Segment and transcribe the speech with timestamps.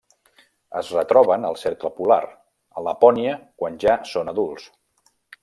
[0.79, 2.23] Es retroben al cercle polar,
[2.81, 4.69] a Lapònia quan ja són adults.